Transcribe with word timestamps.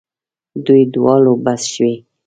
دوی 0.65 0.81
دواړو 0.95 1.33
بس 1.45 1.61
شوې. 1.73 1.93